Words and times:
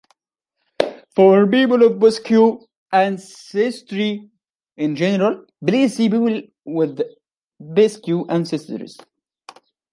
For 1.13 1.45
people 1.45 1.83
of 1.83 1.99
Basque 1.99 2.65
ancestry 2.91 4.31
in 4.75 4.95
general, 4.95 5.45
please 5.63 5.95
see 5.97 6.09
People 6.09 6.41
with 6.65 6.99
Basque 7.59 8.07
ancestors. 8.29 8.97